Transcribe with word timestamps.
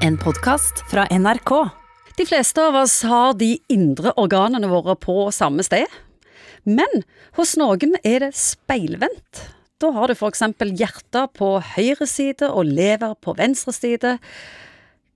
En 0.00 0.14
podkast 0.18 0.84
fra 0.90 1.06
NRK. 1.10 1.50
De 2.16 2.26
fleste 2.26 2.62
av 2.62 2.76
oss 2.78 3.00
har 3.02 3.32
de 3.34 3.56
indre 3.72 4.12
organene 4.20 4.68
våre 4.70 4.94
på 4.94 5.26
samme 5.34 5.64
sted. 5.66 5.86
Men 6.62 7.02
hos 7.34 7.56
noen 7.58 7.96
er 8.06 8.22
det 8.22 8.30
speilvendt. 8.38 9.42
Da 9.82 9.90
har 9.96 10.10
du 10.10 10.14
f.eks. 10.14 10.44
hjertet 10.78 11.34
på 11.38 11.50
høyre 11.74 12.06
side 12.06 12.46
og 12.46 12.70
lever 12.70 13.16
på 13.24 13.34
venstre 13.38 13.74
side. 13.74 14.14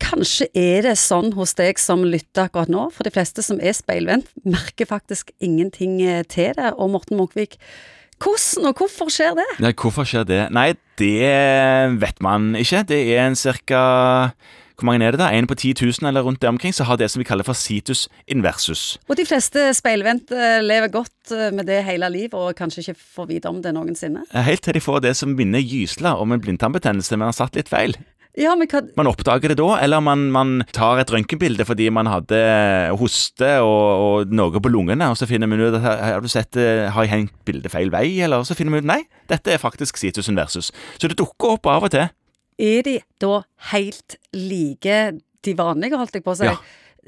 Kanskje 0.00 0.48
er 0.56 0.88
det 0.88 0.96
sånn 1.00 1.34
hos 1.36 1.52
deg 1.60 1.80
som 1.80 2.06
lytter 2.06 2.48
akkurat 2.48 2.72
nå, 2.72 2.88
for 2.94 3.04
de 3.04 3.12
fleste 3.12 3.44
som 3.44 3.60
er 3.60 3.76
speilvendt, 3.76 4.32
merker 4.48 4.88
faktisk 4.88 5.34
ingenting 5.44 5.98
til 6.32 6.56
det. 6.56 6.72
Og 6.80 6.94
Morten 6.94 7.20
Munkvik, 7.20 7.58
hvordan 8.20 8.72
og 8.72 8.80
hvorfor 8.80 9.12
skjer 9.12 9.36
det? 9.36 9.48
Nei, 9.64 9.74
hvorfor 9.76 10.08
skjer 10.08 10.24
det? 10.28 10.40
Nei, 10.56 10.72
det 11.00 11.36
vet 12.00 12.24
man 12.24 12.54
ikke. 12.56 12.82
Det 12.88 13.00
er 13.14 13.26
en 13.26 13.38
cirka 13.38 13.84
Hvor 14.80 14.88
mange 14.88 15.04
er 15.04 15.12
det 15.12 15.20
da? 15.20 15.28
En 15.36 15.46
på 15.46 15.54
10 15.58 15.74
000 15.76 16.08
eller 16.08 16.24
rundt 16.24 16.40
det 16.40 16.48
omkring, 16.48 16.72
så 16.72 16.86
har 16.88 16.96
det 16.96 17.10
som 17.12 17.20
vi 17.20 17.26
kaller 17.28 17.44
for 17.44 17.58
situs 17.58 18.06
inversus. 18.24 18.96
Og 19.12 19.18
de 19.20 19.26
fleste 19.28 19.66
speilvendte 19.76 20.54
lever 20.64 20.88
godt 20.94 21.34
eh, 21.36 21.50
med 21.52 21.68
det 21.68 21.82
hele 21.84 22.08
livet, 22.08 22.32
og 22.32 22.56
kanskje 22.56 22.86
ikke 22.86 22.96
får 23.18 23.28
vite 23.28 23.52
om 23.52 23.60
det 23.60 23.74
noensinne. 23.76 24.24
Helt 24.32 24.64
til 24.64 24.78
de 24.78 24.80
får 24.80 25.04
det 25.04 25.12
som 25.20 25.36
minner 25.36 25.60
gysla 25.60 26.16
om 26.16 26.32
en 26.32 26.40
blindtarmbetennelse, 26.40 27.20
men 27.20 27.28
har 27.28 27.36
satt 27.36 27.60
litt 27.60 27.68
feil. 27.68 27.98
Ja, 28.38 28.52
men 28.54 28.68
hva 28.70 28.80
Man 28.96 29.08
oppdager 29.10 29.50
det 29.50 29.58
da, 29.58 29.72
eller 29.82 30.00
man, 30.04 30.28
man 30.32 30.52
tar 30.72 31.00
et 31.02 31.10
røntgenbilde 31.10 31.66
fordi 31.66 31.88
man 31.92 32.06
hadde 32.06 32.38
hoste 33.00 33.56
og, 33.64 33.88
og 34.04 34.34
noe 34.34 34.62
på 34.62 34.70
lungene, 34.70 35.10
og 35.10 35.18
så 35.18 35.26
finner 35.28 35.50
man 35.50 35.60
ut 35.60 35.76
at 35.80 35.82
har 35.84 36.22
du 36.22 36.30
sett, 36.30 36.56
eh, 36.56 36.86
har 36.94 37.08
jeg 37.08 37.12
hengt 37.12 37.34
bildet 37.48 37.74
feil 37.74 37.90
vei, 37.92 38.06
eller 38.22 38.46
så 38.46 38.56
finner 38.56 38.76
man 38.76 38.86
ut 38.86 38.90
nei, 38.92 39.00
dette 39.30 39.52
er 39.52 39.62
faktisk 39.62 39.98
situs 39.98 40.30
inversus. 40.30 40.70
Så 40.96 41.10
det 41.10 41.18
dukker 41.18 41.58
opp 41.58 41.68
av 41.70 41.90
og 41.90 41.92
til. 41.92 42.06
Er 42.60 42.84
de 42.84 42.98
da 43.22 43.40
helt 43.72 44.18
like 44.36 45.00
de 45.44 45.56
vanlige, 45.56 45.96
holdt 45.96 46.18
jeg 46.18 46.24
på 46.26 46.34
å 46.34 46.38
si? 46.38 46.48
Ja. 46.48 46.58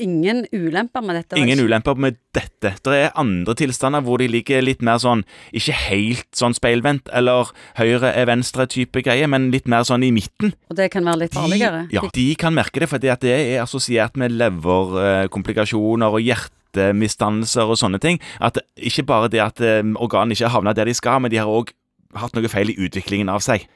Ingen 0.00 0.46
ulemper 0.48 1.02
med 1.04 1.18
dette? 1.18 1.36
Ingen 1.36 1.60
ulemper 1.60 1.98
med 2.00 2.16
dette. 2.34 2.70
Det 2.80 2.94
er 2.96 3.10
andre 3.20 3.52
tilstander 3.58 4.00
hvor 4.02 4.18
de 4.22 4.30
ligger 4.32 4.64
litt 4.64 4.80
mer 4.84 4.96
sånn, 5.02 5.26
ikke 5.52 5.76
helt 5.76 6.30
sånn 6.34 6.56
speilvendt, 6.56 7.10
eller 7.12 7.52
høyre 7.76 8.14
er 8.16 8.30
venstre-type 8.30 9.04
greie, 9.04 9.28
men 9.28 9.50
litt 9.52 9.68
mer 9.68 9.84
sånn 9.84 10.06
i 10.06 10.10
midten. 10.14 10.54
Og 10.72 10.80
det 10.80 10.88
kan 10.94 11.04
være 11.04 11.26
litt 11.26 11.36
farligere? 11.36 11.84
De, 11.90 11.98
ja, 11.98 12.06
de 12.16 12.26
kan 12.40 12.56
merke 12.56 12.80
det, 12.80 12.88
fordi 12.90 13.12
at 13.12 13.22
det 13.24 13.36
er 13.36 13.62
assosiert 13.66 14.16
med 14.20 14.32
leverkomplikasjoner 14.40 16.16
og 16.16 16.24
hjertemisdannelser 16.24 17.68
og 17.68 17.80
sånne 17.84 18.00
ting. 18.02 18.22
At 18.40 18.64
ikke 18.80 19.04
bare 19.12 19.30
det 19.36 19.44
at 19.44 19.60
eh, 19.60 19.84
organene 20.00 20.32
ikke 20.32 20.48
har 20.48 20.56
havna 20.56 20.74
der 20.74 20.88
de 20.88 20.96
skal, 20.96 21.20
men 21.20 21.34
de 21.34 21.44
har 21.44 21.52
òg 21.52 21.76
hatt 22.20 22.36
noe 22.36 22.50
feil 22.52 22.72
i 22.72 22.78
utviklingen 22.86 23.32
av 23.32 23.42
seg. 23.44 23.66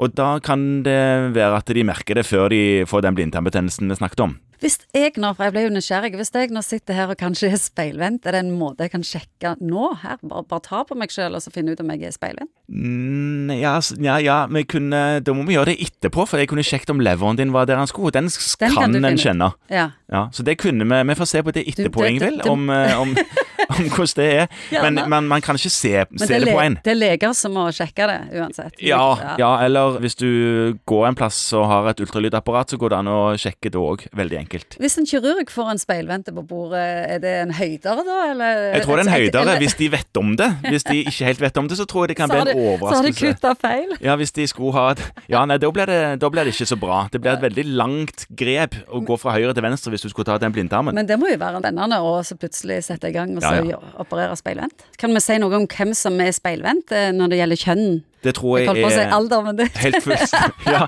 Og 0.00 0.14
da 0.18 0.36
kan 0.44 0.82
det 0.86 1.00
være 1.36 1.62
at 1.62 1.74
de 1.74 1.86
merker 1.86 2.20
det 2.20 2.26
før 2.28 2.50
de 2.52 2.86
får 2.88 3.06
den 3.06 3.18
blindtarmbetennelsen 3.18 3.90
vi 3.90 3.98
snakket 4.00 4.24
om. 4.26 4.38
Hvis 4.60 4.76
jeg 4.92 5.14
nå, 5.16 5.30
for 5.32 5.46
jeg 5.46 5.54
ble 5.54 5.62
jo 5.64 5.70
nysgjerrig, 5.72 6.10
hvis 6.20 6.32
jeg 6.36 6.50
nå 6.52 6.60
sitter 6.60 6.96
her 6.98 7.12
og 7.14 7.16
kanskje 7.20 7.48
er 7.48 7.60
speilvendt, 7.60 8.26
er 8.28 8.36
det 8.36 8.42
en 8.44 8.50
måte 8.60 8.84
jeg 8.84 8.92
kan 8.92 9.04
sjekke 9.06 9.54
nå 9.64 9.94
her? 10.02 10.18
Bare, 10.20 10.44
bare 10.50 10.64
ta 10.66 10.82
på 10.84 10.96
meg 11.00 11.12
sjøl 11.14 11.38
og 11.38 11.40
så 11.40 11.52
finne 11.54 11.72
ut 11.72 11.80
om 11.80 11.92
jeg 11.94 12.10
er 12.10 12.12
speilvendt? 12.12 12.52
Mm, 12.68 13.54
ja, 13.56 13.78
ja, 14.04 14.18
ja, 14.20 14.36
vi 14.52 14.66
kunne, 14.68 15.00
da 15.24 15.36
må 15.36 15.46
vi 15.48 15.56
gjøre 15.56 15.72
det 15.72 15.78
etterpå, 15.86 16.26
for 16.28 16.42
jeg 16.42 16.50
kunne 16.52 16.64
sjekket 16.66 16.92
om 16.92 17.00
leveren 17.00 17.40
din 17.40 17.54
var 17.56 17.70
der 17.70 17.80
han 17.80 17.88
skulle. 17.88 18.12
Den, 18.12 18.28
Den 18.28 18.76
kan 18.76 18.92
kan, 18.92 19.08
en 19.08 19.22
kjenne. 19.24 19.48
Ja. 19.72 19.86
Ja, 20.12 20.26
så 20.36 20.44
det 20.44 20.58
kunne 20.60 20.84
vi. 20.84 21.00
Vi 21.08 21.18
får 21.22 21.32
se 21.32 21.42
på 21.46 21.56
det 21.56 21.64
etterpå, 21.72 22.04
Ingvild, 22.10 22.44
om, 22.50 22.68
eh, 22.74 23.00
om, 23.00 23.16
om 23.74 23.88
hvordan 23.90 24.16
det 24.16 24.28
er. 24.42 24.46
Men 24.82 24.94
men- 25.08 25.28
man, 25.30 25.40
kan 25.44 25.56
ikke 25.56 25.70
se, 25.70 25.92
Men 26.10 26.18
se 26.18 26.26
det, 26.34 26.44
det 26.46 26.54
på 26.54 26.60
en. 26.62 26.78
det 26.84 26.92
er 26.92 26.98
leger 26.98 27.34
som 27.36 27.52
må 27.54 27.66
sjekke 27.74 28.06
det, 28.10 28.18
uansett. 28.40 28.74
Ja, 28.82 29.36
ja, 29.38 29.50
eller 29.64 29.98
hvis 30.02 30.16
du 30.18 30.76
går 30.88 31.08
en 31.08 31.18
plass 31.18 31.38
og 31.56 31.66
har 31.70 31.90
et 31.92 32.00
ultralydapparat, 32.00 32.70
så 32.72 32.78
går 32.80 32.94
det 32.94 32.98
an 32.98 33.10
å 33.12 33.18
sjekke 33.40 33.70
det 33.72 33.80
òg. 33.80 34.06
Veldig 34.16 34.38
enkelt. 34.40 34.76
Hvis 34.80 34.98
en 35.00 35.06
kirurg 35.08 35.50
får 35.52 35.70
en 35.74 35.82
speilvendte 35.82 36.34
på 36.36 36.44
bordet, 36.46 36.84
er 37.16 37.22
det 37.22 37.34
en 37.44 37.54
høydere 37.56 38.04
da, 38.06 38.18
eller? 38.32 38.62
Jeg 38.74 38.84
tror 38.86 38.96
det 39.00 39.06
er 39.06 39.08
en 39.10 39.16
høydere 39.16 39.58
hvis 39.60 39.76
de 39.78 39.90
vet 39.92 40.20
om 40.20 40.34
det. 40.40 40.50
Hvis 40.68 40.86
de 40.88 40.98
ikke 41.04 41.28
helt 41.30 41.40
vet 41.44 41.60
om 41.60 41.68
det, 41.70 41.78
så 41.80 41.86
tror 41.88 42.06
jeg 42.06 42.14
det 42.14 42.20
kan 42.22 42.30
bli 42.32 42.40
en 42.40 42.46
de- 42.46 42.52
Så 42.52 42.58
har 42.58 42.64
de 42.64 42.76
overraskelse. 42.76 43.34
kutta 43.34 43.54
feil. 43.60 43.96
Ja, 44.00 44.16
hvis 44.16 44.32
de 44.32 44.46
skulle 44.46 44.72
ha 44.72 44.90
et 44.92 45.00
Ja, 45.28 45.44
nei, 45.46 45.58
da 45.58 45.70
blir, 45.70 45.86
det, 45.86 46.20
det 46.20 46.46
ikke 46.50 46.66
så 46.66 46.78
bra. 46.80 47.08
Det 47.12 47.20
blir 47.20 47.32
et 47.36 47.42
veldig 47.42 47.64
langt 47.76 48.26
grep 48.36 48.74
å 48.90 49.02
gå 49.04 49.18
fra 49.20 49.32
høyre 49.36 49.54
til 49.54 49.62
venstre 49.62 49.90
hvis 49.92 50.02
du 50.02 50.08
skulle 50.08 50.26
ta 50.26 50.38
den 50.38 50.52
blindtarmen. 50.52 50.94
Men 50.94 51.06
det 51.06 51.18
må 51.20 51.30
jo 51.30 51.38
være 51.40 51.60
spennende 51.62 52.00
å 52.02 52.18
så 52.26 52.36
plutselig 52.40 52.80
sette 52.86 53.10
i 53.10 53.14
gang 53.14 53.36
og 53.36 53.42
Ja, 53.56 53.64
ja. 53.64 53.76
gjø- 53.76 54.00
operere 54.04 54.36
speilvendt. 54.38 54.84
Kan 55.00 55.14
vi 55.16 55.20
si 55.24 55.36
noe 55.42 55.56
om 55.58 55.66
hvem 55.70 55.94
som 55.96 56.16
er 56.20 56.30
speilvendt 56.36 56.92
eh, 56.96 57.10
når 57.16 57.32
det 57.32 57.38
gjelder 57.40 57.60
kjønn? 57.64 57.84
Det 58.22 58.34
tror 58.36 58.58
Jeg 58.60 58.66
jeg 58.76 58.92
si 58.92 59.00
er 59.00 59.14
alder, 59.16 59.42
men 59.46 59.56
det 59.56 59.68
Helt 59.84 60.02
først. 60.04 60.34
Ja. 60.68 60.86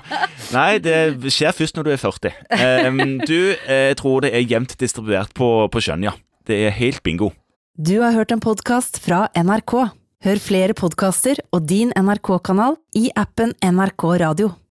Nei, 0.53 0.77
det 0.85 0.97
skjer 1.33 1.55
først 1.57 1.75
når 1.79 1.87
du 1.87 1.91
er 1.95 1.97
40. 2.01 2.33
Ehm, 2.59 3.01
du, 3.25 3.37
jeg 3.67 3.97
tror 3.97 4.21
det 4.21 4.33
er 4.37 4.45
jevnt 4.45 4.75
distribuert 4.79 5.33
på, 5.33 5.47
på 5.73 5.81
kjønn, 5.81 6.03
ja. 6.05 6.13
Det 6.47 6.59
er 6.67 6.75
helt 6.77 7.01
bingo. 7.03 7.31
Du 7.73 7.95
har 8.03 8.13
hørt 8.13 8.31
en 8.35 8.39
podkast 8.43 8.99
fra 9.01 9.25
NRK. 9.33 9.73
Hør 10.23 10.39
flere 10.39 10.75
podkaster 10.77 11.41
og 11.51 11.65
din 11.67 11.89
NRK-kanal 11.97 12.77
i 12.95 13.09
appen 13.17 13.55
NRK 13.65 14.05
Radio. 14.21 14.51